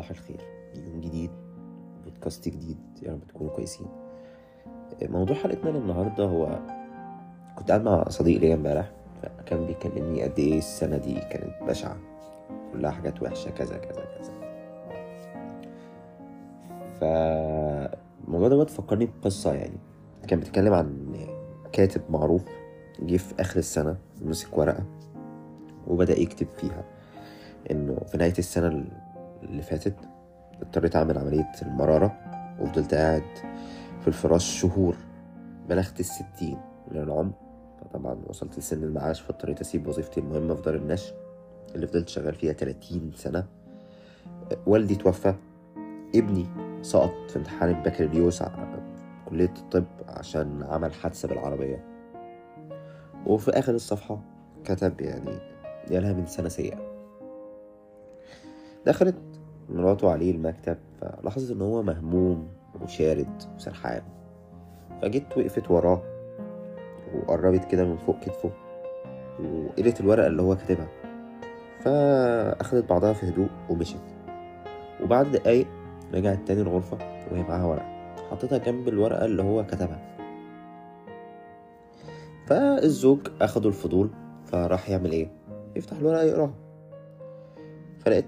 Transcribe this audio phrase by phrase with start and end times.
[0.00, 0.40] صباح الخير.
[0.74, 1.30] يوم جديد
[2.04, 3.86] بودكاست جديد يا رب تكونوا كويسين.
[5.02, 6.58] موضوع حلقتنا النهاردة هو
[7.56, 8.90] كنت قاعد مع صديق ليا امبارح
[9.22, 11.96] فكان بيكلمني قد إيه السنة دي كانت بشعة.
[12.72, 14.32] كلها حاجات وحشة كذا كذا كذا.
[17.00, 19.78] فالموضوع ده فكرني بقصة يعني.
[20.28, 21.16] كان بيتكلم عن
[21.72, 22.44] كاتب معروف
[23.00, 24.84] جه في آخر السنة مسك ورقة
[25.86, 26.84] وبدأ يكتب فيها
[27.70, 28.84] إنه في نهاية السنة
[29.50, 29.94] اللي فاتت
[30.62, 32.16] اضطريت أعمل عملية المرارة
[32.60, 33.22] وفضلت قاعد
[34.00, 34.96] في الفراش شهور
[35.68, 36.58] بلغت الستين
[36.90, 37.32] من العمر.
[37.92, 41.14] طبعا وصلت لسن المعاش فاضطريت أسيب وظيفتي المهمة في دار النشر
[41.74, 43.46] اللي فضلت شغال فيها 30 سنة.
[44.66, 45.34] والدي توفى
[46.14, 46.46] ابني
[46.82, 48.42] سقط في امتحان البكالوريوس
[49.28, 51.84] كلية الطب عشان عمل حادثة بالعربية.
[53.26, 54.20] وفي آخر الصفحة
[54.64, 55.38] كتب يعني
[55.88, 56.90] جالها من سنة سيئة.
[58.86, 59.29] دخلت
[59.70, 62.48] مراته عليه المكتب فلاحظت إن هو مهموم
[62.82, 64.02] وشارد وسرحان.
[65.02, 66.02] فجيت وقفت وراه
[67.14, 68.50] وقربت كده من فوق كتفه
[69.40, 70.88] وقريت الورقة اللي هو كاتبها.
[71.80, 74.02] فأخدت بعضها في هدوء ومشت.
[75.02, 75.66] وبعد دقايق
[76.14, 76.98] رجعت تاني الغرفة
[77.32, 78.16] وهي معاها ورقة.
[78.30, 80.16] حطيتها جنب الورقة اللي هو كتبها.
[82.46, 84.10] فالزوج أخدوا الفضول
[84.44, 85.30] فراح يعمل إيه؟
[85.76, 86.54] يفتح الورقة يقراها.
[87.98, 88.26] فلقيت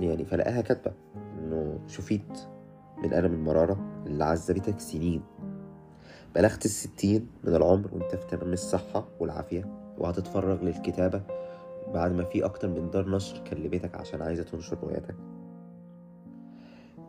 [0.00, 0.94] يعني فلقاها كاتبة
[1.38, 2.38] إنه شفيت
[2.98, 5.22] من ألم المرارة اللي عذبتك سنين.
[6.34, 9.64] بلغت الستين من العمر وأنت في تمام الصحة والعافية
[9.98, 11.22] وهتتفرغ للكتابة
[11.94, 15.14] بعد ما في أكتر من دار نشر كلمتك عشان عايزة تنشر رواياتك.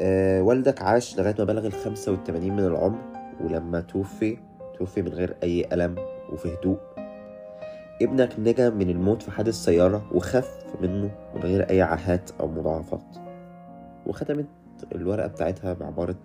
[0.00, 2.98] أه والدك عاش لغاية ما بلغ الخمسة والتمانين من العمر
[3.40, 4.38] ولما توفي
[4.78, 5.94] توفي من غير أي ألم
[6.32, 6.78] وفي هدوء.
[8.02, 13.16] ابنك نجا من الموت في حادث سيارة وخف منه من غير أي عاهات أو مضاعفات.
[14.06, 14.46] وختمت
[14.94, 16.18] الورقة بتاعتها بعبارة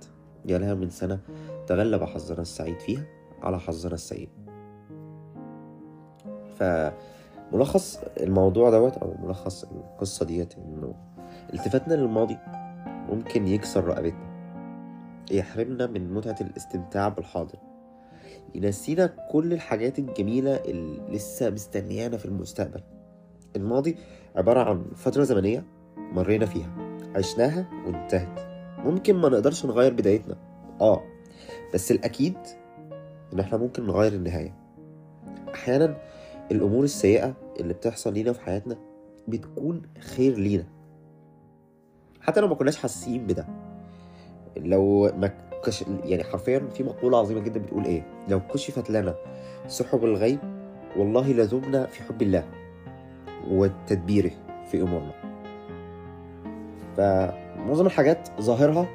[0.45, 1.19] جالها من سنة
[1.67, 3.03] تغلب حظنا السعيد فيها
[3.41, 4.29] على حظنا السيء.
[6.55, 10.93] فملخص الموضوع دوت أو ملخص القصة ديت إنه
[11.53, 12.37] التفاتنا للماضي
[13.09, 14.27] ممكن يكسر رقبتنا
[15.31, 17.57] يحرمنا من متعة الاستمتاع بالحاضر.
[18.57, 22.81] ينسينا كل الحاجات الجميلة اللي لسه مستنيانا في المستقبل.
[23.55, 23.97] الماضي
[24.35, 25.65] عبارة عن فترة زمنية
[25.97, 26.69] مرينا فيها.
[27.15, 28.39] عشناها وانتهت.
[28.85, 30.37] ممكن ما نقدرش نغير بدايتنا.
[30.81, 31.03] آه
[31.73, 32.37] بس الأكيد
[33.33, 34.55] إن إحنا ممكن نغير النهاية.
[35.53, 35.97] أحيانا
[36.51, 38.77] الأمور السيئة اللي بتحصل لينا في حياتنا
[39.27, 40.65] بتكون خير لينا.
[42.21, 43.66] حتى لو ما كناش حاسين بده.
[44.59, 45.31] لو ما
[45.65, 45.85] كش...
[46.03, 49.15] يعني حرفيا في مقولة عظيمة جدا بتقول إيه؟ لو كشفت لنا
[49.67, 50.39] سحب الغيب
[50.97, 52.43] والله لذبنا في حب الله
[53.49, 54.31] وتدبيره
[54.71, 55.13] في أمورنا.
[56.97, 58.87] فمعظم الحاجات ظاهرها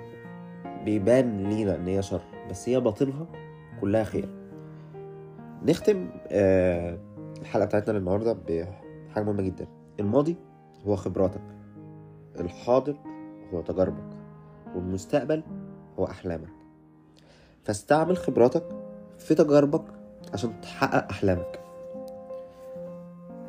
[0.85, 3.27] بيبان لينا إن هي شر بس هي باطنها
[3.81, 4.29] كلها خير.
[5.67, 6.99] نختم آه
[7.41, 9.67] الحلقة بتاعتنا النهاردة بحاجة مهمة جدا.
[10.01, 10.37] الماضي
[10.87, 11.43] هو خبراتك
[12.41, 12.97] الحاضر
[13.55, 14.22] هو تجاربك.
[14.75, 15.43] والمستقبل
[15.99, 16.49] هو أحلامك.
[17.65, 18.65] فاستعمل خبراتك
[19.19, 19.85] في تجاربك
[20.33, 21.61] عشان تحقق أحلامك.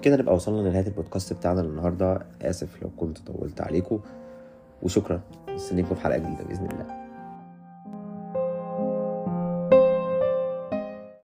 [0.02, 2.26] كده نبقى وصلنا لنهاية البودكاست بتاعنا النهاردة.
[2.42, 4.00] آسف لو كنت طولت عليكم
[4.84, 5.22] وشكرا.
[5.50, 7.03] مستنيكم في حلقة جديدة بإذن الله.